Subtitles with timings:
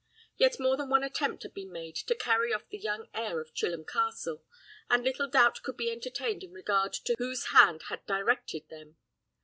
[0.35, 3.53] Yet more than one attempt had been made to carry off the young heir of
[3.53, 4.43] Chilham Castle,
[4.89, 8.97] and little doubt could be entertained in regard to whose hand had directed them.